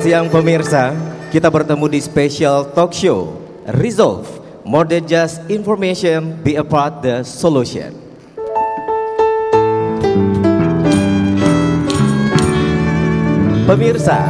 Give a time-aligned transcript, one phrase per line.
[0.00, 0.84] Selamat siang pemirsa,
[1.28, 3.36] kita bertemu di special talk show
[3.84, 4.24] Resolve,
[4.64, 7.92] more than just information, be a part the solution.
[13.68, 14.24] Pemirsa,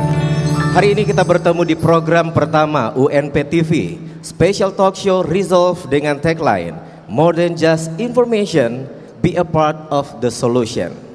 [0.74, 6.74] hari ini kita bertemu di program pertama UNP TV, special talk show Resolve dengan tagline
[7.06, 8.90] More than just information,
[9.22, 11.09] be a part of the solution.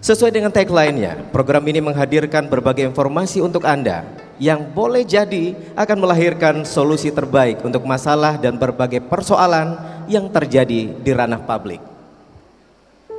[0.00, 4.08] Sesuai dengan tagline-nya, program ini menghadirkan berbagai informasi untuk Anda
[4.40, 9.76] yang boleh jadi akan melahirkan solusi terbaik untuk masalah dan berbagai persoalan
[10.08, 11.84] yang terjadi di ranah publik.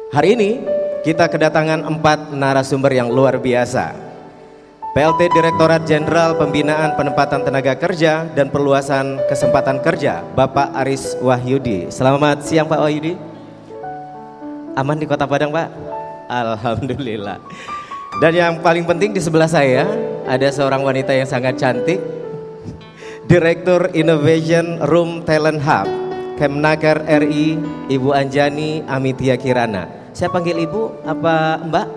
[0.09, 0.49] Hari ini
[1.05, 3.93] kita kedatangan empat narasumber yang luar biasa.
[4.97, 11.93] PLT Direktorat Jenderal Pembinaan Penempatan Tenaga Kerja dan Perluasan Kesempatan Kerja, Bapak Aris Wahyudi.
[11.93, 13.13] Selamat siang Pak Wahyudi.
[14.73, 15.90] Aman di Kota Padang, Pak?
[16.31, 17.43] Alhamdulillah.
[18.23, 19.83] Dan yang paling penting di sebelah saya
[20.23, 21.99] ada seorang wanita yang sangat cantik.
[23.27, 25.87] Direktur Innovation Room Talent Hub
[26.35, 27.55] Kemnaker RI
[27.87, 29.87] Ibu Anjani Amitia Kirana.
[30.11, 31.87] Saya panggil Ibu apa Mbak?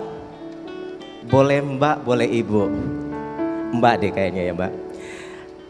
[1.32, 2.62] Boleh Mbak, boleh Ibu.
[3.80, 4.72] Mbak deh kayaknya ya Mbak.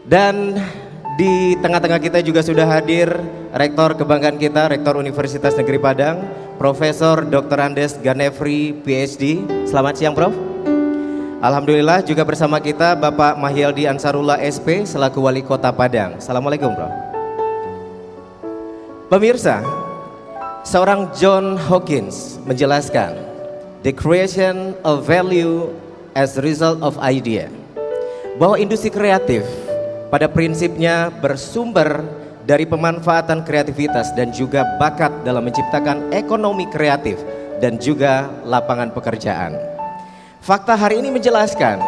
[0.05, 0.35] Dan
[1.15, 3.07] di tengah-tengah kita juga sudah hadir
[3.55, 6.27] Rektor kebanggaan kita, Rektor Universitas Negeri Padang,
[6.59, 7.55] Profesor Dr.
[7.63, 9.47] Andes Ganefri, PhD.
[9.63, 10.35] Selamat siang Prof.
[11.39, 16.19] Alhamdulillah juga bersama kita Bapak Mahyaldi Ansarullah SP selaku Wali Kota Padang.
[16.19, 16.91] Assalamualaikum Prof.
[19.07, 19.63] Pemirsa,
[20.67, 23.15] seorang John Hawkins menjelaskan
[23.87, 25.71] the creation of value
[26.11, 27.47] as a result of idea.
[28.35, 29.47] Bahwa industri kreatif
[30.09, 32.05] pada prinsipnya bersumber
[32.45, 37.17] dari pemanfaatan kreativitas dan juga bakat dalam menciptakan ekonomi kreatif
[37.57, 39.57] dan juga lapangan pekerjaan.
[40.45, 41.81] Fakta hari ini menjelaskan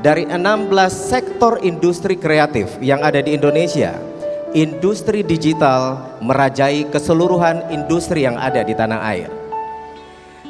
[0.00, 3.92] dari 16 sektor industri kreatif yang ada di Indonesia,
[4.56, 9.28] industri digital merajai keseluruhan industri yang ada di tanah air.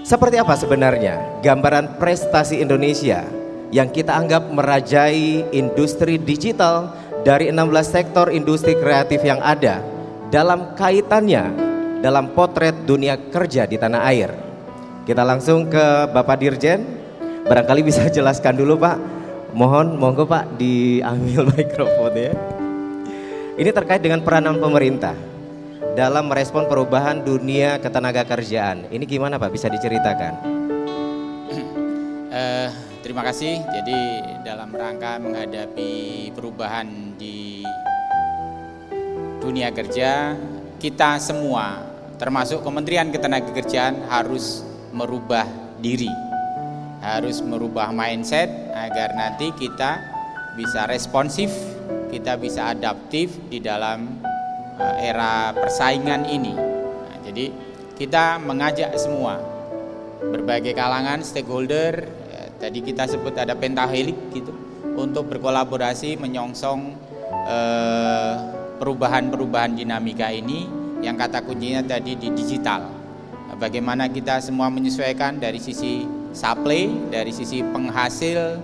[0.07, 3.27] Seperti apa sebenarnya gambaran prestasi Indonesia
[3.71, 6.91] yang kita anggap merajai industri digital
[7.23, 9.83] dari 16 sektor industri kreatif yang ada
[10.31, 11.71] dalam kaitannya
[12.01, 14.31] dalam potret dunia kerja di tanah air.
[15.05, 16.81] Kita langsung ke Bapak Dirjen,
[17.47, 18.97] barangkali bisa jelaskan dulu Pak.
[19.51, 22.33] Mohon, monggo Pak diambil mikrofonnya.
[23.61, 25.13] Ini terkait dengan peranan pemerintah
[25.93, 28.89] dalam merespon perubahan dunia ketenaga kerjaan.
[28.89, 29.51] Ini gimana Pak?
[29.53, 30.35] Bisa diceritakan?
[32.31, 32.71] Eh,
[33.11, 33.59] terima kasih.
[33.67, 34.01] Jadi
[34.47, 37.67] dalam rangka menghadapi perubahan di
[39.43, 40.39] dunia kerja,
[40.79, 41.91] kita semua,
[42.23, 44.63] termasuk Kementerian Ketenagakerjaan harus
[44.95, 45.43] merubah
[45.83, 46.07] diri,
[47.03, 48.47] harus merubah mindset
[48.79, 49.99] agar nanti kita
[50.55, 51.51] bisa responsif,
[52.15, 54.23] kita bisa adaptif di dalam
[54.79, 56.55] eh, era persaingan ini.
[56.55, 57.51] Nah, jadi
[57.99, 59.43] kita mengajak semua
[60.23, 62.20] berbagai kalangan stakeholder
[62.61, 64.53] tadi kita sebut ada pentahelik gitu
[64.95, 66.93] untuk berkolaborasi menyongsong
[67.49, 68.35] eh,
[68.77, 70.69] perubahan-perubahan dinamika ini
[71.01, 73.01] yang kata kuncinya tadi di digital.
[73.61, 78.57] Bagaimana kita semua menyesuaikan dari sisi supply dari sisi penghasil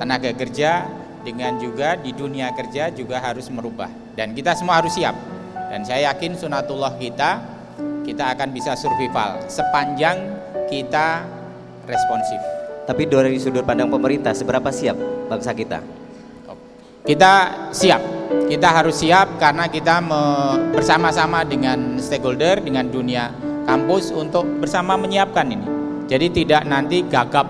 [0.00, 0.88] tenaga kerja
[1.20, 3.92] dengan juga di dunia kerja juga harus merubah.
[4.16, 5.16] Dan kita semua harus siap.
[5.68, 7.40] Dan saya yakin sunatullah kita
[8.04, 10.20] kita akan bisa survival sepanjang
[10.68, 11.24] kita
[11.84, 12.61] responsif.
[12.82, 14.98] Tapi dari sudut pandang pemerintah, seberapa siap
[15.30, 15.78] bangsa kita?
[17.02, 17.32] Kita
[17.74, 18.02] siap,
[18.46, 19.98] kita harus siap karena kita
[20.70, 23.34] bersama-sama dengan stakeholder, dengan dunia
[23.66, 25.66] kampus untuk bersama menyiapkan ini.
[26.06, 27.46] Jadi tidak nanti gagap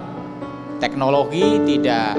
[0.81, 2.17] teknologi, tidak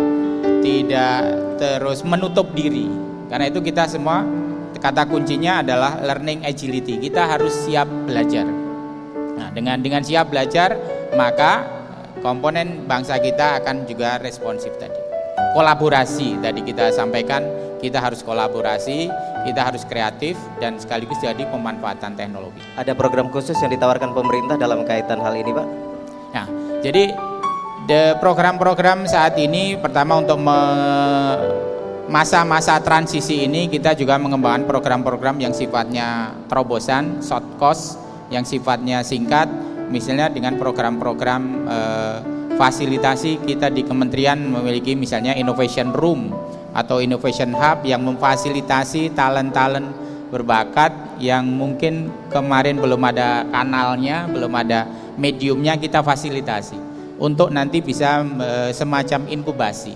[0.61, 1.21] tidak
[1.57, 2.85] terus menutup diri.
[3.33, 4.21] Karena itu kita semua
[4.77, 7.01] kata kuncinya adalah learning agility.
[7.01, 8.45] Kita harus siap belajar.
[9.33, 10.77] Nah, dengan dengan siap belajar,
[11.17, 11.82] maka
[12.21, 14.99] komponen bangsa kita akan juga responsif tadi.
[15.57, 17.45] Kolaborasi tadi kita sampaikan,
[17.81, 19.09] kita harus kolaborasi,
[19.45, 22.61] kita harus kreatif dan sekaligus jadi pemanfaatan teknologi.
[22.77, 25.67] Ada program khusus yang ditawarkan pemerintah dalam kaitan hal ini, Pak?
[26.33, 26.47] Nah,
[26.81, 27.13] jadi
[28.17, 30.39] program-program saat ini pertama untuk
[32.07, 37.99] masa-masa transisi ini kita juga mengembangkan program-program yang sifatnya terobosan, short cost,
[38.31, 39.51] yang sifatnya singkat,
[39.93, 42.17] misalnya dengan program-program eh,
[42.57, 46.33] fasilitasi kita di kementerian memiliki misalnya innovation room
[46.73, 49.85] atau innovation hub yang memfasilitasi talent-talent
[50.33, 56.73] berbakat yang mungkin kemarin belum ada kanalnya, belum ada mediumnya kita fasilitasi
[57.21, 59.93] untuk nanti bisa e, semacam inkubasi.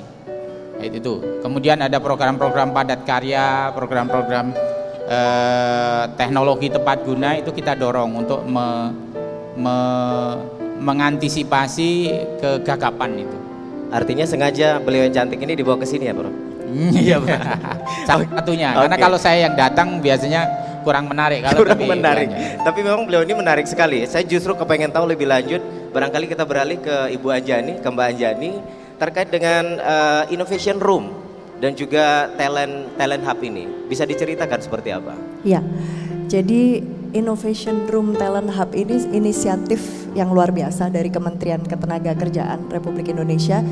[0.77, 1.41] Itu.
[1.41, 4.53] Kemudian ada program-program padat karya, program-program
[5.09, 5.19] e,
[6.13, 8.93] teknologi tepat guna itu kita dorong untuk me,
[9.57, 9.77] me,
[10.77, 13.37] mengantisipasi kegagapan itu.
[13.89, 16.31] Artinya sengaja beliau yang cantik ini dibawa ke sini ya, Bro?
[16.93, 17.17] Iya,
[18.03, 18.75] Salah satunya.
[18.75, 18.81] Okay.
[18.85, 20.45] Karena kalau saya yang datang biasanya
[20.83, 22.27] kurang menarik kalau kurang menarik.
[22.63, 24.03] Tapi memang beliau ini menarik sekali.
[24.07, 25.59] Saya justru kepengen tahu lebih lanjut.
[25.91, 28.51] Barangkali kita beralih ke Ibu Anjani, ke Mbak Anjani
[28.97, 31.13] terkait dengan uh, innovation room
[31.61, 33.65] dan juga talent talent hub ini.
[33.87, 35.13] Bisa diceritakan seperti apa?
[35.43, 35.63] Iya.
[36.27, 36.83] Jadi
[37.15, 43.63] Innovation Room Talent Hub ini inisiatif yang luar biasa dari Kementerian Ketenagakerjaan Republik Indonesia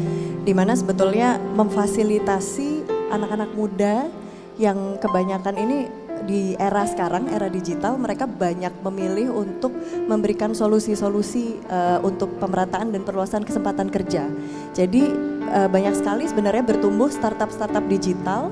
[0.46, 4.08] di mana sebetulnya memfasilitasi anak-anak muda
[4.56, 5.78] yang kebanyakan ini
[6.26, 9.76] di era sekarang, era digital, mereka banyak memilih untuk
[10.10, 14.26] memberikan solusi-solusi uh, untuk pemerataan dan perluasan kesempatan kerja.
[14.74, 15.06] Jadi
[15.52, 18.50] uh, banyak sekali sebenarnya bertumbuh startup-startup digital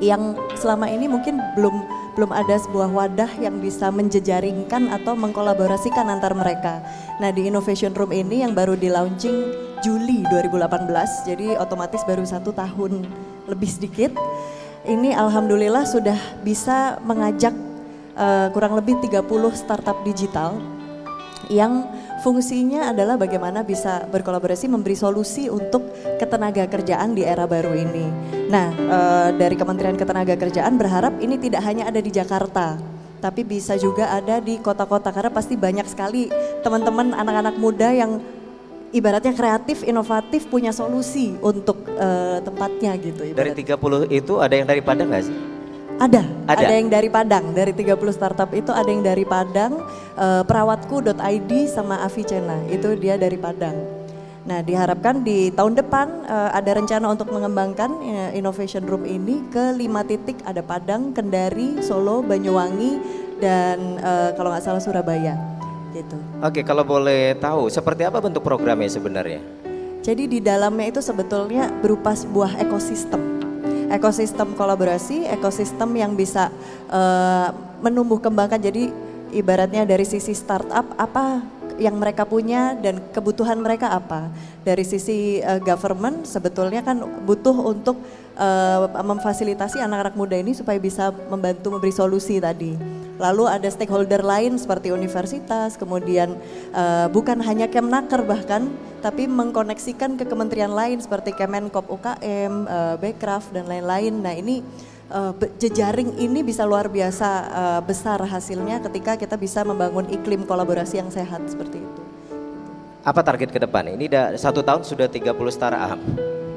[0.00, 6.34] yang selama ini mungkin belum belum ada sebuah wadah yang bisa menjejaringkan atau mengkolaborasikan antar
[6.34, 6.82] mereka.
[7.22, 12.52] Nah di Innovation Room ini yang baru di launching Juli 2018, jadi otomatis baru satu
[12.52, 13.08] tahun
[13.48, 14.12] lebih sedikit.
[14.84, 17.52] Ini alhamdulillah sudah bisa mengajak
[18.16, 19.24] uh, kurang lebih 30
[19.56, 20.60] startup digital
[21.48, 21.84] yang
[22.20, 25.88] fungsinya adalah bagaimana bisa berkolaborasi memberi solusi untuk
[26.20, 28.06] ketenaga kerjaan di era baru ini.
[28.52, 28.98] Nah, e,
[29.40, 32.76] dari Kementerian Ketenaga Kerjaan berharap ini tidak hanya ada di Jakarta,
[33.18, 36.28] tapi bisa juga ada di kota-kota karena pasti banyak sekali
[36.60, 38.20] teman-teman anak-anak muda yang
[38.90, 42.08] ibaratnya kreatif, inovatif, punya solusi untuk e,
[42.44, 43.22] tempatnya gitu.
[43.32, 43.56] Ibaratnya.
[43.56, 45.49] Dari 30 itu ada yang dari Padang nggak sih?
[46.00, 49.84] Ada, ada, ada yang dari Padang, dari 30 startup itu ada yang dari Padang,
[50.16, 53.76] uh, perawatku.id sama Avicena, itu dia dari Padang.
[54.48, 59.76] Nah diharapkan di tahun depan uh, ada rencana untuk mengembangkan uh, Innovation Room ini ke
[59.76, 62.96] lima titik, ada Padang, Kendari, Solo, Banyuwangi,
[63.36, 65.36] dan uh, kalau nggak salah Surabaya.
[65.92, 66.16] Gitu.
[66.40, 69.44] Oke, kalau boleh tahu seperti apa bentuk programnya sebenarnya?
[70.00, 73.49] Jadi di dalamnya itu sebetulnya berupa sebuah ekosistem
[73.90, 76.48] ekosistem kolaborasi, ekosistem yang bisa
[76.88, 77.50] uh,
[77.82, 78.62] menumbuh kembangkan.
[78.62, 78.88] Jadi
[79.34, 81.42] ibaratnya dari sisi startup apa
[81.80, 84.30] yang mereka punya dan kebutuhan mereka apa.
[84.62, 87.98] Dari sisi uh, government sebetulnya kan butuh untuk
[88.38, 92.99] uh, memfasilitasi anak-anak muda ini supaya bisa membantu memberi solusi tadi.
[93.20, 96.40] Lalu ada stakeholder lain seperti universitas, kemudian
[96.72, 98.72] uh, bukan hanya Kemnaker bahkan,
[99.04, 104.24] tapi mengkoneksikan ke kementerian lain seperti Kemenkop UKM, uh, Bekraf dan lain-lain.
[104.24, 104.64] Nah ini
[105.12, 111.04] uh, jejaring ini bisa luar biasa uh, besar hasilnya ketika kita bisa membangun iklim kolaborasi
[111.04, 112.00] yang sehat seperti itu.
[113.04, 113.84] Apa target ke depan?
[113.96, 116.00] Ini udah satu tahun sudah 30 startup.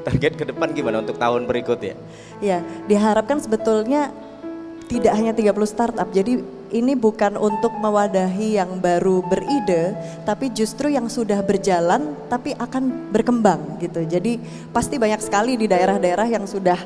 [0.04, 1.96] Target ke depan gimana untuk tahun berikutnya?
[2.44, 4.12] Ya, diharapkan sebetulnya
[4.94, 6.08] tidak hanya 30 startup.
[6.14, 6.38] Jadi
[6.70, 13.78] ini bukan untuk mewadahi yang baru beride, tapi justru yang sudah berjalan tapi akan berkembang
[13.82, 14.06] gitu.
[14.06, 14.38] Jadi
[14.70, 16.78] pasti banyak sekali di daerah-daerah yang sudah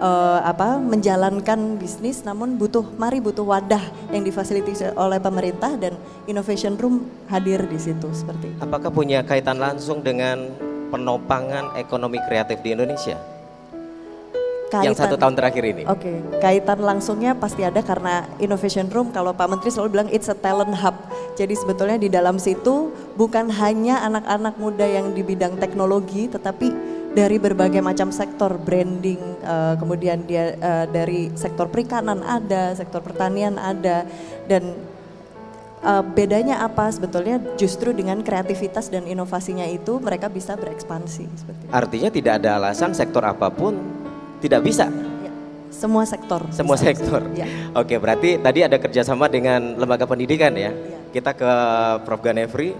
[0.00, 6.74] uh, apa menjalankan bisnis namun butuh mari butuh wadah yang difasilitasi oleh pemerintah dan innovation
[6.80, 8.58] room hadir di situ seperti itu.
[8.64, 10.48] Apakah punya kaitan langsung dengan
[10.90, 13.29] penopangan ekonomi kreatif di Indonesia?
[14.70, 15.82] Kaitan, yang satu tahun terakhir ini?
[15.90, 16.16] Oke, okay.
[16.38, 20.72] kaitan langsungnya pasti ada karena Innovation Room kalau Pak Menteri selalu bilang it's a talent
[20.78, 20.94] hub.
[21.34, 26.70] Jadi sebetulnya di dalam situ bukan hanya anak-anak muda yang di bidang teknologi, tetapi
[27.10, 33.58] dari berbagai macam sektor branding, uh, kemudian dia uh, dari sektor perikanan ada, sektor pertanian
[33.58, 34.06] ada,
[34.46, 34.78] dan
[35.82, 41.24] uh, bedanya apa sebetulnya justru dengan kreativitas dan inovasinya itu mereka bisa berekspansi.
[41.34, 43.74] Seperti Artinya tidak ada alasan sektor apa pun
[44.40, 44.88] tidak bisa.
[45.22, 45.32] Ya,
[45.70, 46.40] semua sektor.
[46.50, 46.90] Semua bisa.
[46.90, 47.20] sektor.
[47.36, 47.46] Ya.
[47.76, 50.72] Oke, berarti tadi ada kerjasama dengan lembaga pendidikan ya.
[50.72, 50.98] ya.
[51.14, 51.52] Kita ke
[52.02, 52.74] Prof Ganefri.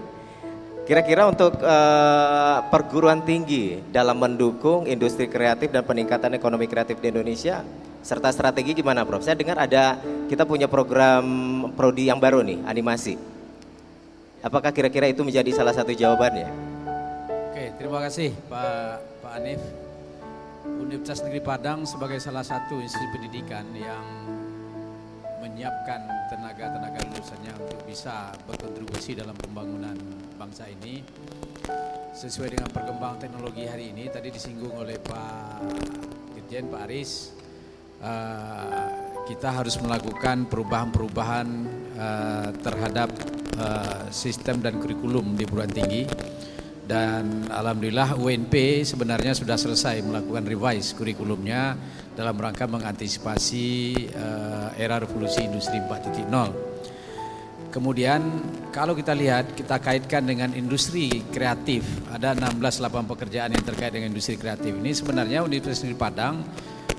[0.81, 7.63] Kira-kira untuk uh, perguruan tinggi dalam mendukung industri kreatif dan peningkatan ekonomi kreatif di Indonesia,
[8.01, 9.21] serta strategi gimana Prof?
[9.21, 11.23] Saya dengar ada kita punya program
[11.77, 13.15] prodi yang baru nih, animasi.
[14.41, 16.49] Apakah kira-kira itu menjadi salah satu jawabannya?
[17.53, 19.80] Oke, terima kasih Pak Pak Anif.
[20.65, 24.05] Universitas Negeri Padang sebagai salah satu institusi pendidikan yang
[25.41, 29.97] menyiapkan tenaga-tenaga lulusannya untuk bisa berkontribusi dalam pembangunan
[30.37, 31.01] bangsa ini.
[32.13, 35.63] Sesuai dengan perkembangan teknologi hari ini tadi disinggung oleh Pak
[36.35, 37.31] Dirjen Pak Aris
[38.03, 38.85] uh,
[39.25, 41.47] kita harus melakukan perubahan-perubahan
[41.95, 43.09] uh, terhadap
[43.55, 46.03] uh, sistem dan kurikulum di perguruan tinggi
[46.85, 51.77] dan alhamdulillah UNP sebenarnya sudah selesai melakukan revise kurikulumnya
[52.17, 53.67] dalam rangka mengantisipasi
[54.11, 56.71] uh, era revolusi industri 4.0.
[57.71, 58.19] Kemudian
[58.75, 64.11] kalau kita lihat kita kaitkan dengan industri kreatif ada 16 lapangan pekerjaan yang terkait dengan
[64.11, 66.43] industri kreatif ini sebenarnya Universitas Negeri Padang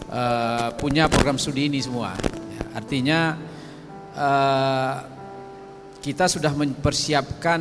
[0.09, 2.17] uh, punya program studi ini semua.
[2.25, 3.37] Ya, artinya
[4.17, 4.95] uh,
[6.01, 7.61] kita sudah mempersiapkan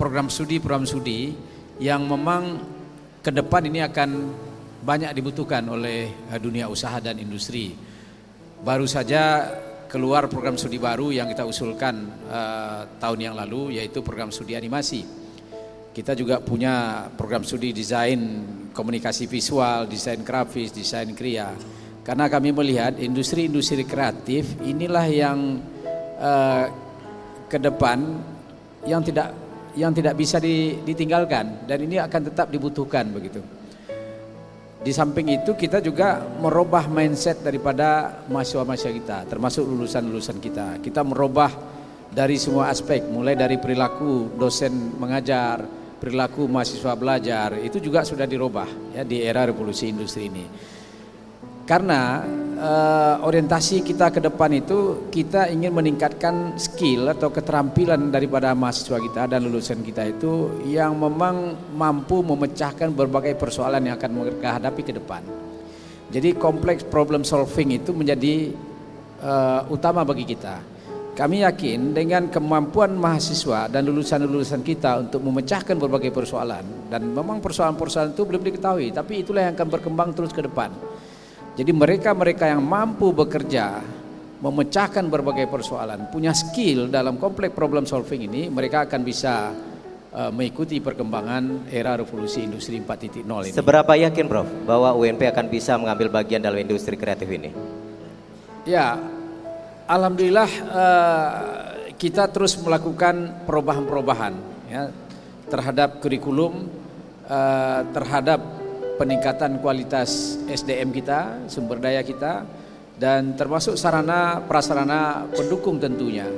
[0.00, 1.36] program studi program studi
[1.76, 2.56] yang memang
[3.20, 4.10] ke depan ini akan
[4.80, 6.08] banyak dibutuhkan oleh
[6.40, 7.76] dunia usaha dan industri.
[8.64, 9.44] Baru saja
[9.92, 15.04] keluar program studi baru yang kita usulkan uh, tahun yang lalu yaitu program studi animasi.
[15.92, 18.16] Kita juga punya program studi desain
[18.72, 21.52] komunikasi visual, desain grafis, desain kriya.
[22.00, 25.60] Karena kami melihat industri-industri kreatif inilah yang
[26.16, 26.64] uh,
[27.52, 28.16] ke depan
[28.88, 30.42] yang tidak yang tidak bisa
[30.84, 33.42] ditinggalkan dan ini akan tetap dibutuhkan begitu.
[34.80, 40.80] Di samping itu kita juga merubah mindset daripada mahasiswa-mahasiswa kita, termasuk lulusan-lulusan kita.
[40.80, 41.52] Kita merubah
[42.08, 45.60] dari semua aspek, mulai dari perilaku dosen mengajar,
[46.00, 50.44] perilaku mahasiswa belajar, itu juga sudah dirubah ya di era revolusi industri ini.
[51.70, 52.26] Karena
[52.58, 59.30] uh, orientasi kita ke depan itu kita ingin meningkatkan skill atau keterampilan daripada mahasiswa kita
[59.30, 64.98] dan lulusan kita itu yang memang mampu memecahkan berbagai persoalan yang akan mereka hadapi ke
[64.98, 65.22] depan.
[66.10, 68.50] Jadi kompleks problem solving itu menjadi
[69.22, 70.58] uh, utama bagi kita.
[71.14, 78.10] Kami yakin dengan kemampuan mahasiswa dan lulusan-lulusan kita untuk memecahkan berbagai persoalan dan memang persoalan-persoalan
[78.10, 80.74] itu belum diketahui, tapi itulah yang akan berkembang terus ke depan.
[81.60, 83.84] Jadi mereka-mereka yang mampu bekerja
[84.40, 89.52] memecahkan berbagai persoalan, punya skill dalam kompleks problem solving ini, mereka akan bisa
[90.08, 93.52] uh, mengikuti perkembangan era revolusi industri 4.0 ini.
[93.52, 97.52] Seberapa yakin Prof bahwa UNP akan bisa mengambil bagian dalam industri kreatif ini?
[98.64, 98.96] Ya,
[99.84, 101.30] alhamdulillah uh,
[102.00, 104.32] kita terus melakukan perubahan-perubahan
[104.72, 104.88] ya
[105.52, 106.72] terhadap kurikulum,
[107.28, 108.59] uh, terhadap
[109.00, 112.44] peningkatan kualitas SDM kita, sumber daya kita,
[113.00, 116.28] dan termasuk sarana prasarana pendukung tentunya.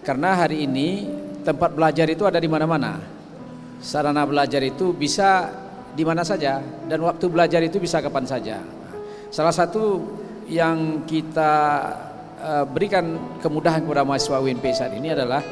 [0.00, 1.04] Karena hari ini
[1.44, 2.96] tempat belajar itu ada di mana-mana.
[3.84, 5.52] Sarana belajar itu bisa
[5.92, 8.56] di mana saja dan waktu belajar itu bisa kapan saja.
[9.28, 10.00] Salah satu
[10.48, 11.52] yang kita
[12.40, 15.44] uh, berikan kemudahan kepada mahasiswa UNP saat ini adalah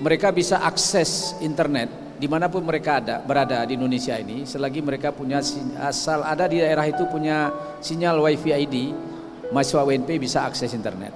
[0.00, 5.14] mereka bisa akses internet di mana pun mereka ada berada di Indonesia ini selagi mereka
[5.14, 5.38] punya
[5.78, 7.48] asal ada di daerah itu punya
[7.78, 8.76] sinyal wifi ID
[9.54, 11.14] mahasiswa WNP bisa akses internet.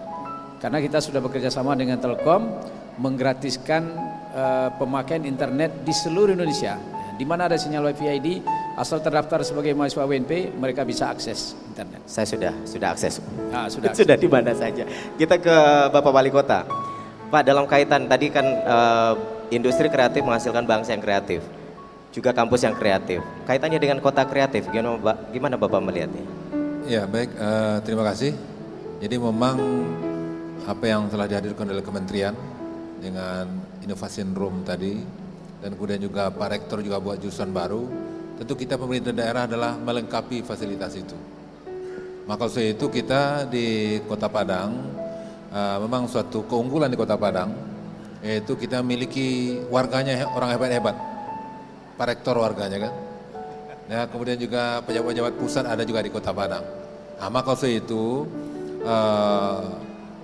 [0.62, 2.46] Karena kita sudah bekerja sama dengan Telkom
[3.02, 3.82] menggratiskan
[4.30, 6.78] uh, pemakaian internet di seluruh Indonesia.
[7.18, 8.28] Di mana ada sinyal wifi ID
[8.78, 12.00] asal terdaftar sebagai mahasiswa WNP mereka bisa akses internet.
[12.06, 13.18] Saya sudah sudah akses.
[13.50, 14.86] Ah, sudah sudah di mana saja.
[15.18, 15.56] Kita ke
[15.90, 16.62] Bapak Wali Kota.
[17.28, 19.12] Pak dalam kaitan tadi kan uh,
[19.52, 21.44] industri kreatif menghasilkan bangsa yang kreatif,
[22.10, 23.20] juga kampus yang kreatif.
[23.44, 26.24] Kaitannya dengan kota kreatif, gimana, Bapak melihatnya?
[26.88, 28.34] Ya baik, uh, terima kasih.
[28.98, 29.56] Jadi memang
[30.66, 32.34] apa yang telah dihadirkan oleh kementerian
[33.02, 33.46] dengan
[33.82, 34.98] inovasi room tadi
[35.58, 37.86] dan kemudian juga Pak Rektor juga buat jurusan baru,
[38.38, 41.14] tentu kita pemerintah daerah adalah melengkapi fasilitas itu.
[42.26, 44.74] Maka itu kita di Kota Padang
[45.50, 47.71] uh, memang suatu keunggulan di Kota Padang
[48.22, 50.94] yaitu kita miliki warganya orang hebat-hebat,
[51.98, 52.92] Pak Rektor warganya kan.
[53.90, 56.62] Ya, kemudian juga pejabat-pejabat pusat ada juga di Kota Padang.
[57.18, 58.24] Nah, maka itu
[58.86, 59.62] uh,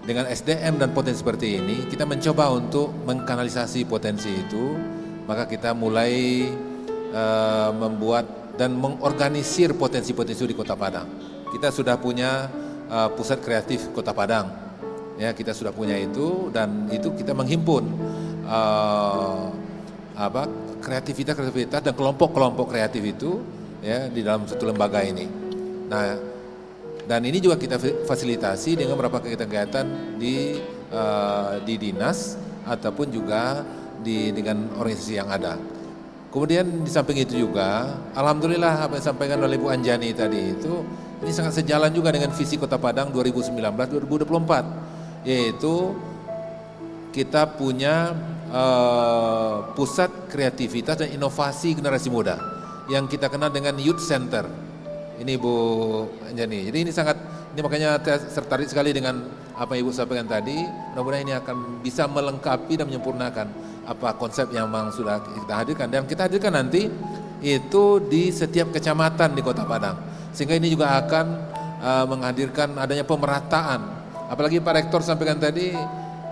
[0.07, 4.79] dengan SDM dan potensi seperti ini, kita mencoba untuk mengkanalisasi potensi itu,
[5.27, 6.47] maka kita mulai
[7.13, 8.25] uh, membuat
[8.59, 11.07] dan mengorganisir potensi-potensi di Kota Padang.
[11.51, 12.47] Kita sudah punya
[12.91, 14.68] uh, pusat kreatif Kota Padang,
[15.19, 17.85] ya kita sudah punya itu dan itu kita menghimpun
[18.47, 19.51] uh,
[20.15, 20.47] apa
[20.79, 23.43] kreativitas kreativitas dan kelompok-kelompok kreatif itu
[23.83, 25.27] ya di dalam satu lembaga ini.
[25.91, 26.17] Nah
[27.09, 29.87] dan ini juga kita fasilitasi dengan beberapa kegiatan-kegiatan
[30.21, 30.61] di
[30.95, 33.67] uh, di dinas ataupun juga
[34.01, 35.59] di dengan organisasi yang ada.
[36.29, 40.85] Kemudian di samping itu juga, alhamdulillah apa yang disampaikan oleh Bu Anjani tadi itu
[41.25, 44.88] ini sangat sejalan juga dengan visi Kota Padang 2019-2024,
[45.29, 45.93] yaitu
[47.13, 48.17] kita punya
[48.49, 52.41] uh, pusat kreativitas dan inovasi generasi muda
[52.89, 54.49] yang kita kenal dengan Youth Center.
[55.21, 55.53] Ini Bu
[56.25, 56.73] Anjani.
[56.73, 57.21] Jadi ini sangat
[57.53, 60.63] ini makanya saya tertarik sekali dengan apa yang Ibu sampaikan tadi.
[60.95, 63.47] Mudah-mudahan ini akan bisa melengkapi dan menyempurnakan
[63.85, 66.87] apa konsep yang memang sudah kita hadirkan dan kita hadirkan nanti
[67.43, 69.99] itu di setiap kecamatan di Kota Padang.
[70.31, 71.27] Sehingga ini juga akan
[71.83, 73.98] uh, menghadirkan adanya pemerataan.
[74.29, 75.73] Apalagi Pak Rektor sampaikan tadi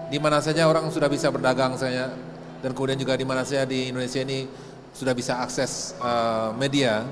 [0.06, 2.12] di mana saja orang sudah bisa berdagang saya
[2.60, 4.46] dan kemudian juga di mana saja di Indonesia ini
[4.92, 7.04] sudah bisa akses uh, media.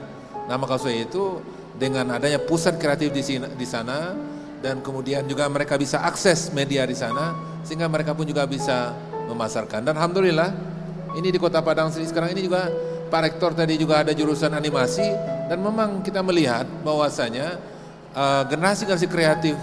[0.45, 1.41] Nah, maka itu
[1.81, 4.12] dengan adanya pusat kreatif di, sini, di sana
[4.61, 8.93] dan kemudian juga mereka bisa akses media di sana sehingga mereka pun juga bisa
[9.29, 9.88] memasarkan.
[9.88, 10.53] Dan alhamdulillah
[11.17, 12.69] ini di Kota Padang sekarang ini juga
[13.09, 15.05] Pak Rektor tadi juga ada jurusan animasi
[15.49, 17.57] dan memang kita melihat bahwasanya
[18.17, 19.57] uh, generasi-generasi kreatif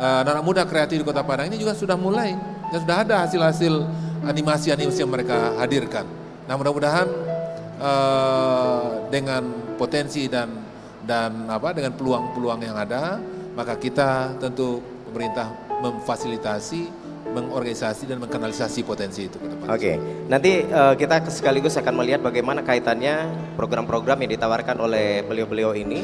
[0.00, 2.32] uh, anak muda kreatif di Kota Padang ini juga sudah mulai
[2.72, 3.84] dan sudah ada hasil-hasil
[4.24, 6.08] animasi-animasi yang mereka hadirkan.
[6.48, 7.08] Nah mudah-mudahan
[7.78, 10.48] uh, dengan potensi dan
[11.04, 13.20] dan apa dengan peluang-peluang yang ada
[13.56, 19.66] maka kita tentu pemerintah memfasilitasi mengorganisasi dan mengkanalisasi potensi itu ke depan.
[19.70, 19.94] Oke, okay.
[20.26, 26.02] nanti uh, kita sekaligus akan melihat bagaimana kaitannya program-program yang ditawarkan oleh beliau-beliau ini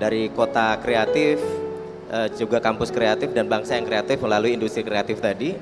[0.00, 1.42] dari kota kreatif,
[2.10, 5.56] uh, juga kampus kreatif dan bangsa yang kreatif melalui industri kreatif tadi.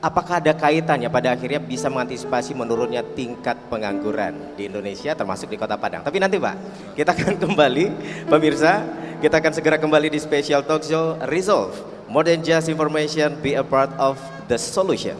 [0.00, 5.76] Apakah ada kaitannya pada akhirnya bisa mengantisipasi menurunnya tingkat pengangguran di Indonesia termasuk di Kota
[5.76, 6.00] Padang?
[6.00, 6.56] Tapi nanti Pak,
[6.96, 7.84] kita akan kembali
[8.24, 8.80] pemirsa,
[9.20, 13.62] kita akan segera kembali di special talk show Resolve More than just information, be a
[13.62, 14.18] part of
[14.50, 15.14] the solution.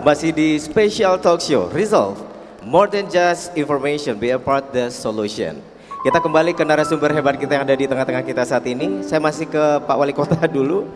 [0.00, 2.16] Masih di special talk show Resolve.
[2.64, 5.60] More than just information, be a part the solution.
[6.00, 9.04] Kita kembali ke narasumber hebat kita yang ada di tengah-tengah kita saat ini.
[9.04, 10.88] Saya masih ke Pak Wali Kota dulu.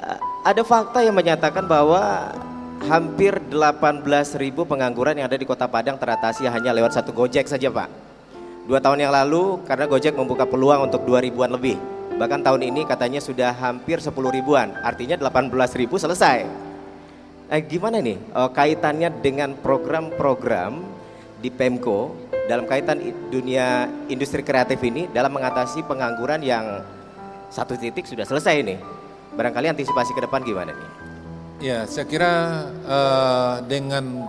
[0.00, 2.32] Uh, ada fakta yang menyatakan bahwa
[2.88, 4.04] hampir 18
[4.40, 7.88] ribu pengangguran yang ada di Kota Padang teratasi hanya lewat satu Gojek saja Pak.
[8.68, 11.76] Dua tahun yang lalu karena Gojek membuka peluang untuk 2 ribuan lebih.
[12.16, 16.65] Bahkan tahun ini katanya sudah hampir 10 ribuan, artinya 18 ribu selesai.
[17.46, 20.82] Eh, gimana nih uh, kaitannya dengan program-program
[21.38, 22.10] di Pemko
[22.50, 22.98] dalam kaitan
[23.30, 26.82] dunia industri kreatif ini dalam mengatasi pengangguran yang
[27.46, 28.78] satu titik sudah selesai nih.
[29.38, 30.90] Barangkali antisipasi ke depan gimana nih?
[31.62, 34.26] Ya, saya kira uh, dengan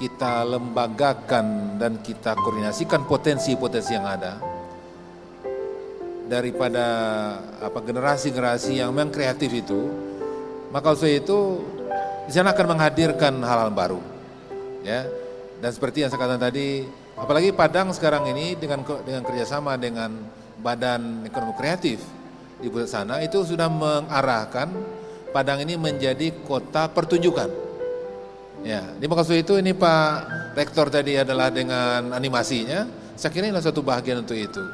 [0.00, 4.40] kita lembagakan dan kita koordinasikan potensi-potensi yang ada
[6.32, 6.86] daripada
[7.60, 9.90] apa generasi-generasi yang memang kreatif itu,
[10.72, 11.60] maka saya itu
[12.28, 14.00] di sana akan menghadirkan hal-hal baru.
[14.84, 15.08] Ya.
[15.58, 16.84] Dan seperti yang saya katakan tadi,
[17.16, 20.12] apalagi Padang sekarang ini dengan dengan kerjasama dengan
[20.60, 22.04] Badan Ekonomi Kreatif
[22.60, 24.70] di pusat sana itu sudah mengarahkan
[25.28, 27.48] Padang ini menjadi kota pertunjukan.
[28.64, 30.10] Ya, di maksud itu ini Pak
[30.56, 34.64] Rektor tadi adalah dengan animasinya, saya kira ini satu bagian untuk itu.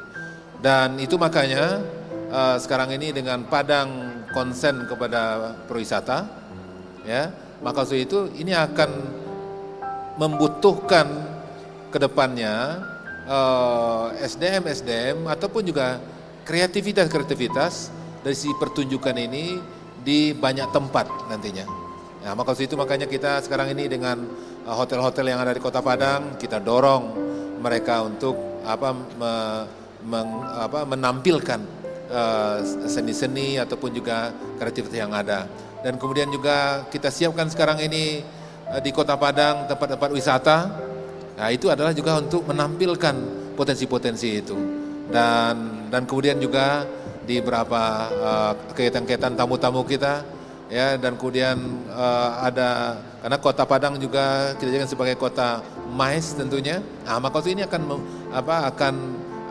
[0.63, 1.83] Dan itu makanya
[2.31, 6.25] uh, sekarang ini dengan Padang konsen kepada perwisata,
[7.05, 8.89] ya maka untuk itu ini akan
[10.21, 11.09] membutuhkan
[11.89, 12.85] ke depannya
[13.25, 15.97] uh, eh, SDM SDM ataupun juga
[16.45, 17.89] kreativitas kreativitas
[18.21, 19.57] dari si pertunjukan ini
[20.05, 21.65] di banyak tempat nantinya.
[22.25, 24.21] Nah, maka itu makanya kita sekarang ini dengan
[24.65, 27.17] eh, hotel-hotel yang ada di Kota Padang kita dorong
[27.61, 29.33] mereka untuk apa, me,
[30.05, 30.29] meng,
[30.61, 31.61] apa menampilkan
[32.13, 34.29] eh, seni-seni ataupun juga
[34.61, 35.49] kreativitas yang ada.
[35.85, 38.25] Dan kemudian juga kita siapkan sekarang ini
[38.73, 40.57] eh, di Kota Padang tempat-tempat wisata.
[41.37, 43.13] Nah, itu adalah juga untuk menampilkan
[43.53, 44.57] potensi-potensi itu.
[45.13, 46.89] Dan dan kemudian juga
[47.21, 50.25] di beberapa eh, kegiatan-kegiatan tamu-tamu kita
[50.73, 51.53] ya dan kemudian
[51.93, 55.61] eh, ada karena kota Padang juga kita jadikan sebagai kota
[55.93, 56.81] mais tentunya.
[57.05, 57.81] Nah, maka waktu ini akan
[58.33, 58.95] apa akan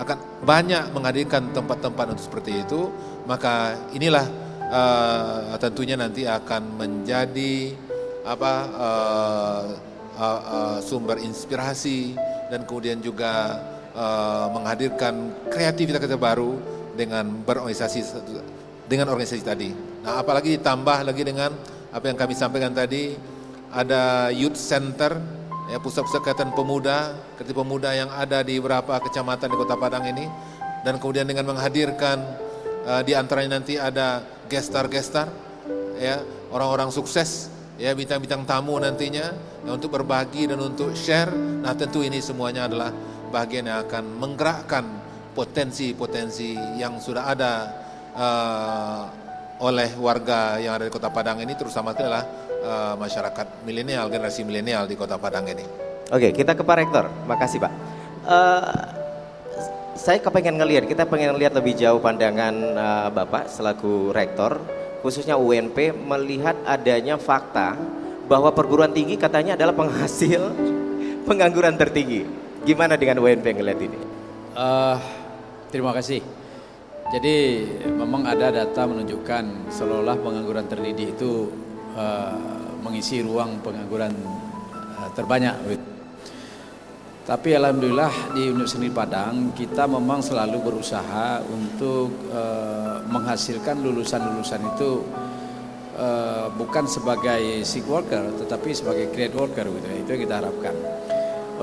[0.02, 2.90] akan banyak menghadirkan tempat-tempat untuk seperti itu.
[3.22, 4.26] Maka inilah
[4.74, 7.74] eh, tentunya nanti akan menjadi
[8.26, 9.62] apa eh,
[10.18, 12.18] eh, eh, sumber inspirasi
[12.50, 13.62] dan kemudian juga
[13.94, 16.58] eh, menghadirkan kreativitas baru
[16.94, 18.02] dengan berorganisasi
[18.86, 19.70] dengan organisasi tadi.
[20.04, 21.50] Nah, apalagi ditambah lagi dengan
[21.94, 23.16] apa yang kami sampaikan tadi,
[23.72, 25.16] ada youth center,
[25.72, 30.28] ya pusat-pusat kegiatan pemuda, kegiatan pemuda yang ada di beberapa kecamatan di Kota Padang ini,
[30.84, 32.20] dan kemudian dengan menghadirkan
[32.84, 35.28] eh, di antaranya nanti ada gestar-gestar,
[35.98, 36.20] ya
[36.52, 39.34] orang-orang sukses, ya bintang-bintang tamu nantinya
[39.66, 41.32] ya, untuk berbagi dan untuk share.
[41.34, 42.92] Nah, tentu ini semuanya adalah
[43.34, 44.84] bagian yang akan menggerakkan
[45.34, 47.52] potensi-potensi yang sudah ada
[48.14, 49.02] eh,
[49.62, 54.86] oleh warga yang ada di Kota Padang ini terutama adalah eh, masyarakat milenial, generasi milenial
[54.86, 55.66] di Kota Padang ini.
[56.12, 57.04] Oke, kita ke Pak Rektor.
[57.26, 57.72] Makasih Pak.
[58.24, 59.03] Eh,
[59.94, 64.58] saya kepengen ngelihat, kita pengen lihat lebih jauh pandangan eh, Bapak selaku Rektor,
[65.00, 67.78] khususnya UNP melihat adanya fakta
[68.26, 70.50] bahwa perguruan tinggi katanya adalah penghasil
[71.28, 72.26] pengangguran tertinggi.
[72.64, 73.98] Gimana dengan UNP ngelihat ini?
[74.54, 74.96] Eh,
[75.70, 76.22] terima kasih.
[77.12, 77.36] Jadi
[77.84, 81.52] memang ada data menunjukkan seolah-olah pengangguran terdidik itu
[81.94, 82.34] eh,
[82.82, 84.10] mengisi ruang pengangguran
[84.74, 85.54] eh, terbanyak.
[87.24, 95.08] Tapi alhamdulillah di Universitas Padang kita memang selalu berusaha untuk eh, menghasilkan lulusan-lulusan itu
[95.96, 99.86] eh, bukan sebagai sick worker tetapi sebagai create worker gitu.
[100.04, 100.76] Itu yang kita harapkan.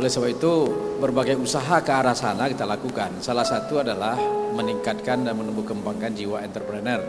[0.02, 0.54] Oleh sebab itu
[0.98, 3.22] berbagai usaha ke arah sana kita lakukan.
[3.22, 4.18] Salah satu adalah
[4.58, 7.06] meningkatkan dan menumbuh kembangkan jiwa entrepreneur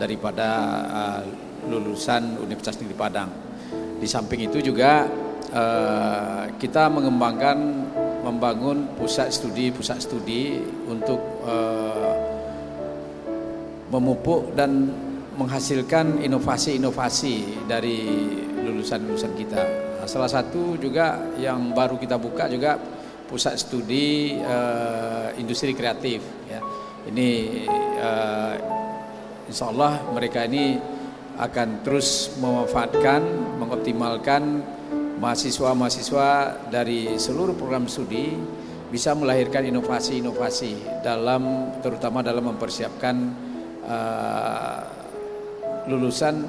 [0.00, 0.48] daripada
[0.86, 1.20] uh,
[1.68, 3.30] lulusan Universitas Negeri Padang.
[4.00, 5.08] Di samping itu juga
[5.52, 7.58] uh, kita mengembangkan
[8.26, 12.14] membangun pusat studi pusat studi untuk uh,
[13.92, 14.90] memupuk dan
[15.36, 18.00] menghasilkan inovasi-inovasi dari
[18.56, 19.62] lulusan-lulusan kita.
[20.00, 22.80] Nah, salah satu juga yang baru kita buka juga
[23.28, 26.24] pusat studi uh, industri kreatif.
[26.48, 26.64] Ya.
[27.06, 27.28] Ini
[28.00, 28.54] uh,
[29.46, 30.80] insya Allah mereka ini
[31.36, 33.20] akan terus memanfaatkan,
[33.60, 34.64] mengoptimalkan
[35.16, 36.28] mahasiswa-mahasiswa
[36.68, 38.36] dari seluruh program studi
[38.86, 43.16] bisa melahirkan inovasi-inovasi dalam terutama dalam mempersiapkan
[43.82, 44.80] uh,
[45.90, 46.46] lulusan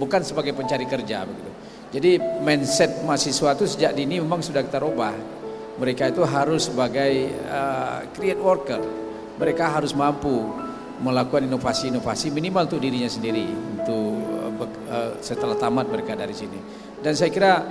[0.00, 1.50] bukan sebagai pencari kerja begitu.
[1.88, 2.10] Jadi
[2.44, 5.14] mindset mahasiswa itu sejak dini memang sudah kita rubah.
[5.78, 8.82] Mereka itu harus sebagai uh, create worker.
[9.38, 10.42] Mereka harus mampu
[10.98, 14.18] melakukan inovasi-inovasi minimal untuk dirinya sendiri untuk
[14.90, 16.58] uh, setelah tamat mereka dari sini.
[16.98, 17.62] Dan saya kira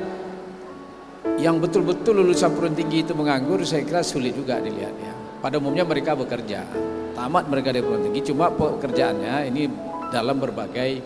[1.35, 5.13] yang betul-betul lulusan perguruan tinggi itu menganggur saya kira sulit juga dilihat ya.
[5.37, 6.65] Pada umumnya mereka bekerja,
[7.13, 9.69] tamat mereka dari perguruan tinggi, cuma pekerjaannya ini
[10.09, 11.03] dalam berbagai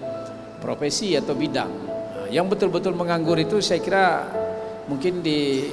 [0.62, 1.72] profesi atau bidang.
[1.90, 4.30] Nah, yang betul-betul menganggur itu saya kira
[4.86, 5.68] mungkin di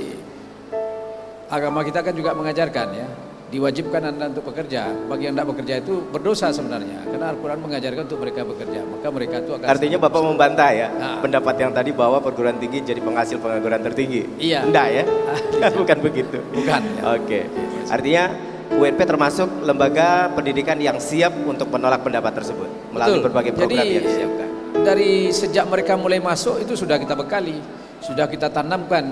[1.48, 3.08] agama kita kan juga mengajarkan ya,
[3.48, 4.92] diwajibkan anda untuk bekerja.
[5.08, 8.80] Bagi yang tidak bekerja itu berdosa sebenarnya, karena Al-Quran mengajarkan untuk mereka bekerja.
[8.84, 11.18] Maka mereka itu akan Artinya Bapak membantah ya Nah.
[11.24, 14.22] pendapat yang tadi bahwa perguruan tinggi jadi penghasil pengangguran tertinggi.
[14.36, 14.68] Iya.
[14.68, 15.04] Enggak ya?
[15.80, 16.38] Bukan begitu.
[16.52, 17.02] Bukan, ya.
[17.16, 17.40] Oke.
[17.88, 18.24] Artinya
[18.68, 23.26] UNP termasuk lembaga pendidikan yang siap untuk menolak pendapat tersebut melalui Betul.
[23.32, 24.48] berbagai program Jadi, yang disiapkan.
[24.84, 27.56] Dari sejak mereka mulai masuk itu sudah kita bekali,
[28.04, 29.08] sudah kita tanamkan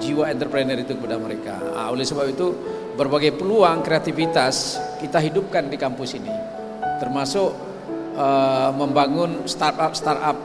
[0.00, 1.56] jiwa entrepreneur itu kepada mereka.
[1.72, 2.52] Ah, oleh sebab itu
[2.94, 6.32] berbagai peluang kreativitas kita hidupkan di kampus ini,
[6.98, 7.50] termasuk
[8.14, 10.36] eh, membangun startup startup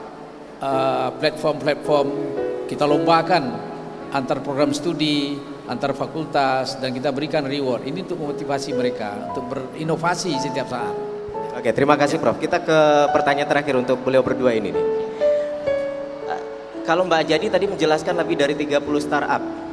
[0.62, 2.08] eh, platform-platform
[2.66, 3.44] kita lombakan
[4.16, 5.36] antar program studi,
[5.68, 7.84] antar fakultas dan kita berikan reward.
[7.84, 10.96] Ini untuk memotivasi mereka untuk berinovasi setiap saat.
[11.56, 12.36] Oke, terima kasih Prof.
[12.40, 12.80] Kita ke
[13.16, 14.86] pertanyaan terakhir untuk beliau berdua ini nih.
[16.28, 16.42] Eh,
[16.84, 19.65] Kalau Mbak Jadi tadi menjelaskan lebih dari 30 startup.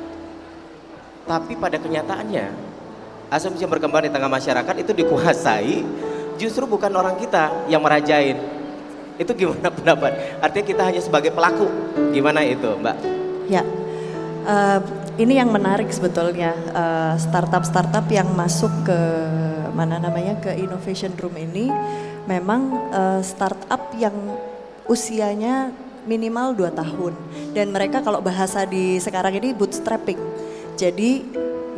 [1.27, 2.47] Tapi pada kenyataannya
[3.33, 5.75] asumsi yang berkembang di tengah masyarakat itu dikuasai
[6.37, 8.37] justru bukan orang kita yang merajain.
[9.17, 10.43] Itu gimana pendapat?
[10.43, 11.69] Artinya kita hanya sebagai pelaku.
[12.11, 12.97] Gimana itu, Mbak?
[13.47, 13.63] Ya,
[14.49, 14.81] eh,
[15.21, 19.01] ini yang menarik sebetulnya eh, startup-startup yang masuk ke
[19.73, 21.73] mana namanya ke Innovation Room ini
[22.29, 24.15] memang uh, startup yang
[24.87, 25.73] usianya
[26.05, 27.13] minimal 2 tahun
[27.55, 30.19] dan mereka kalau bahasa di sekarang ini bootstrapping.
[30.83, 31.23] Jadi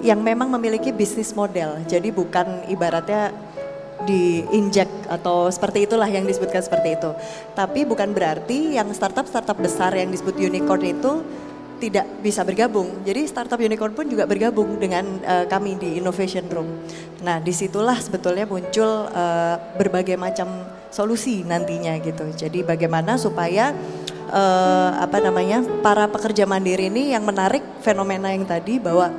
[0.01, 1.85] yang memang memiliki bisnis model.
[1.85, 3.37] Jadi bukan ibaratnya
[4.09, 7.13] diinjek atau seperti itulah yang disebutkan seperti itu.
[7.53, 11.21] Tapi bukan berarti yang startup-startup besar yang disebut unicorn itu
[11.85, 13.05] tidak bisa bergabung.
[13.05, 16.69] Jadi startup unicorn pun juga bergabung dengan uh, kami di Innovation Room.
[17.21, 20.49] Nah di situlah sebetulnya muncul uh, berbagai macam
[20.89, 22.25] solusi nantinya gitu.
[22.33, 23.75] Jadi bagaimana supaya
[24.35, 29.15] uh, apa namanya para pekerja mandiri ini yang menarik fenomena yang tadi bahwa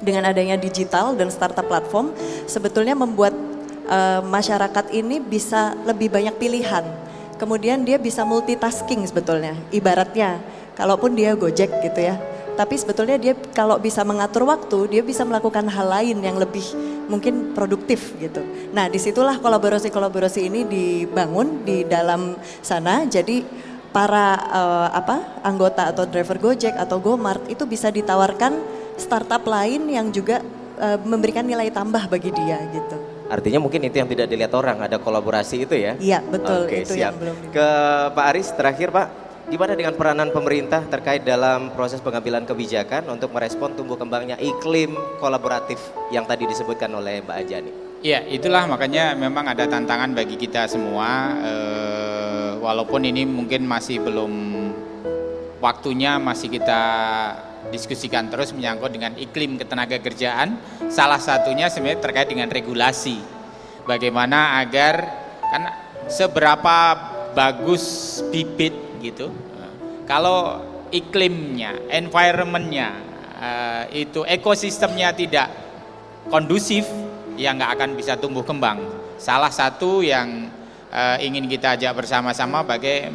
[0.00, 2.16] dengan adanya digital dan startup platform
[2.48, 3.36] sebetulnya membuat
[3.84, 6.88] uh, masyarakat ini bisa lebih banyak pilihan.
[7.36, 9.56] Kemudian dia bisa multitasking sebetulnya.
[9.72, 10.40] Ibaratnya
[10.76, 12.16] kalaupun dia Gojek gitu ya.
[12.52, 16.60] Tapi sebetulnya dia kalau bisa mengatur waktu, dia bisa melakukan hal lain yang lebih
[17.08, 18.44] mungkin produktif gitu.
[18.76, 23.08] Nah di situlah kolaborasi-kolaborasi ini dibangun di dalam sana.
[23.08, 23.40] Jadi
[23.90, 28.58] para uh, apa anggota atau driver Gojek atau Gomart itu bisa ditawarkan
[28.94, 30.42] startup lain yang juga
[30.78, 32.96] uh, memberikan nilai tambah bagi dia gitu.
[33.30, 35.94] Artinya mungkin itu yang tidak dilihat orang, ada kolaborasi itu ya?
[36.02, 37.14] Iya betul, Oke, itu siap.
[37.14, 37.34] yang belum.
[37.54, 37.68] Ke
[38.10, 39.06] Pak Aris terakhir Pak,
[39.46, 45.78] gimana dengan peranan pemerintah terkait dalam proses pengambilan kebijakan untuk merespon tumbuh kembangnya iklim kolaboratif
[46.10, 47.89] yang tadi disebutkan oleh Mbak Anjani?
[48.00, 54.32] Ya itulah makanya memang ada tantangan bagi kita semua, eh, walaupun ini mungkin masih belum
[55.60, 56.80] waktunya masih kita
[57.68, 60.56] diskusikan terus menyangkut dengan iklim ketenaga kerjaan.
[60.88, 63.20] Salah satunya sebenarnya terkait dengan regulasi.
[63.84, 65.04] Bagaimana agar
[65.52, 65.62] kan
[66.08, 66.76] seberapa
[67.36, 68.72] bagus bibit
[69.04, 69.28] gitu.
[70.08, 72.96] Kalau iklimnya, environmentnya,
[73.44, 75.52] eh, itu ekosistemnya tidak
[76.32, 76.88] kondusif,
[77.40, 78.76] ya nggak akan bisa tumbuh kembang.
[79.16, 80.52] Salah satu yang
[80.92, 82.60] eh, ingin kita ajak bersama-sama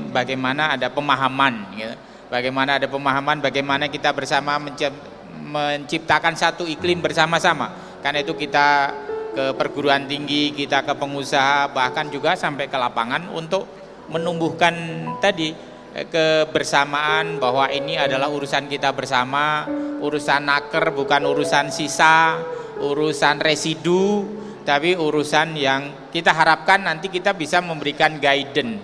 [0.10, 1.94] bagaimana ada pemahaman gitu
[2.26, 7.70] Bagaimana ada pemahaman bagaimana kita bersama menciptakan satu iklim bersama-sama.
[8.02, 8.92] Karena itu kita
[9.38, 13.70] ke perguruan tinggi, kita ke pengusaha, bahkan juga sampai ke lapangan untuk
[14.10, 14.74] menumbuhkan
[15.22, 15.54] tadi
[15.96, 19.64] kebersamaan bahwa ini adalah urusan kita bersama,
[20.04, 22.40] urusan naker bukan urusan sisa,
[22.84, 24.28] urusan residu,
[24.68, 28.84] tapi urusan yang kita harapkan nanti kita bisa memberikan guidance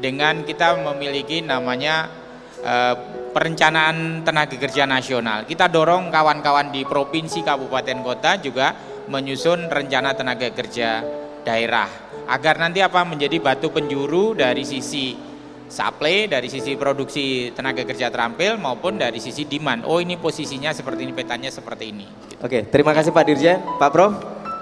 [0.00, 2.20] dengan kita memiliki namanya
[2.60, 2.96] Eh,
[3.32, 5.48] perencanaan tenaga kerja nasional.
[5.48, 8.76] Kita dorong kawan-kawan di provinsi, kabupaten, kota juga
[9.08, 11.00] menyusun rencana tenaga kerja
[11.40, 11.88] daerah
[12.28, 15.29] agar nanti apa menjadi batu penjuru dari sisi
[15.70, 19.86] supply, dari sisi produksi tenaga kerja terampil maupun dari sisi demand.
[19.86, 22.06] Oh ini posisinya seperti ini, petanya seperti ini.
[22.42, 24.12] Oke, terima kasih Pak Dirjen, Pak Prof,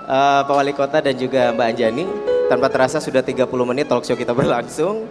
[0.07, 2.05] uh, Pak Wali Kota dan juga Mbak Anjani.
[2.49, 5.09] Tanpa terasa sudah 30 menit talk show kita berlangsung.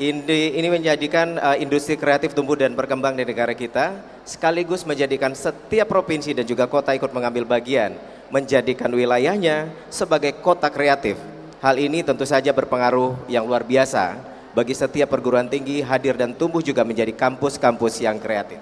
[0.00, 5.92] Ini, ini menjadikan uh, industri kreatif tumbuh dan berkembang di negara kita, sekaligus menjadikan setiap
[5.92, 7.92] provinsi dan juga kota ikut mengambil bagian,
[8.32, 11.20] menjadikan wilayahnya sebagai kota kreatif.
[11.60, 16.60] Hal ini tentu saja berpengaruh yang luar biasa bagi setiap perguruan tinggi hadir dan tumbuh
[16.60, 18.58] juga menjadi kampus-kampus yang kreatif.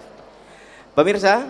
[0.93, 1.47] Pemirsa,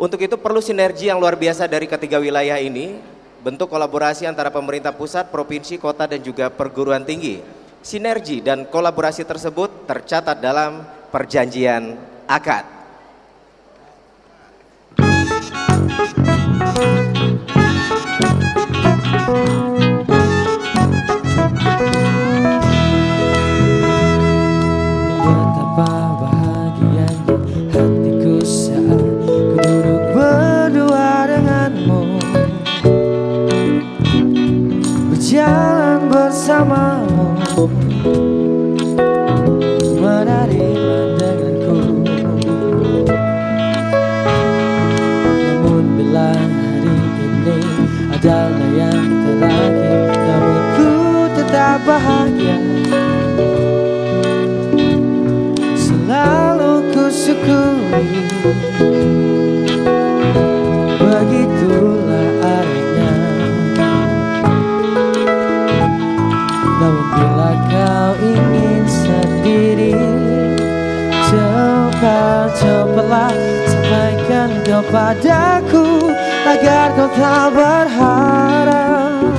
[0.00, 2.98] untuk itu perlu sinergi yang luar biasa dari ketiga wilayah ini,
[3.44, 9.90] bentuk kolaborasi antara pemerintah pusat, provinsi, kota, dan juga perguruan tinggi Sinergi dan kolaborasi tersebut
[9.90, 11.98] tercatat dalam perjanjian
[12.30, 12.62] akad.
[36.52, 38.31] Bersamamu menerima
[74.82, 76.10] kepadaku
[76.42, 79.30] Agar kau tak berharap.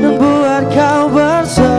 [0.00, 1.76] Dan buat kau bersedih.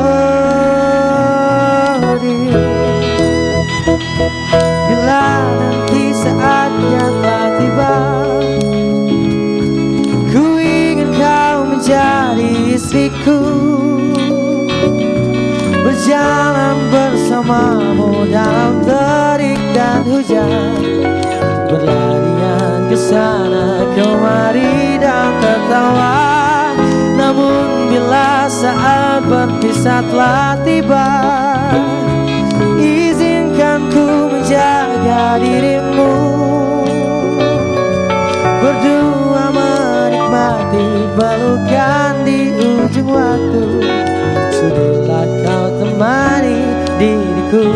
[4.61, 5.25] Bila
[5.57, 7.97] nanti saatnya telah tiba
[10.29, 10.61] Ku
[12.77, 13.41] istriku.
[15.81, 19.06] Berjalan bersamamu dalam
[20.17, 20.73] hujan.
[21.69, 26.17] Berlarian ke sana kemari dan tertawa.
[27.13, 31.09] Namun bila saat berpisah telah tiba
[32.81, 36.13] Izinkan ku menjaga dirimu.
[38.57, 43.65] Berdua menikmati pelukan di ujung waktu.
[44.49, 46.57] Sudilah kau temani
[46.97, 47.69] diriku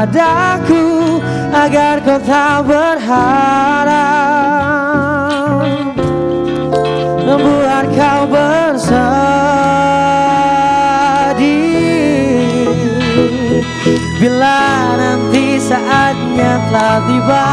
[0.00, 1.20] kepadaku
[1.52, 3.90] Agar kau tak berharap
[7.20, 8.80] Membuat kau bersedih.
[14.18, 17.46] Bila nanti saatnya telah tiba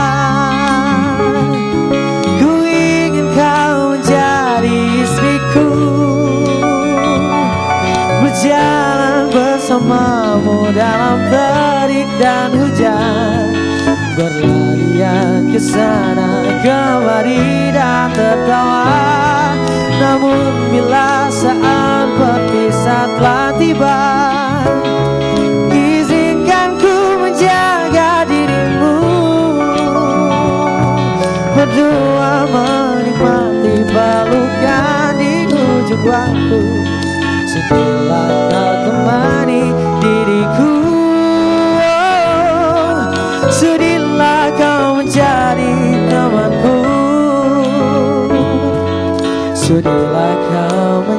[2.41, 5.69] Ku ingin kau menjadi istriku.
[8.23, 11.66] Berjalan bersamamu dalam terik dan
[12.51, 13.51] hujan
[14.15, 16.26] Berlarian ke sana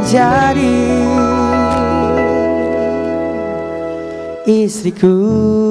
[0.09, 0.73] menjadi
[4.49, 5.68] istriku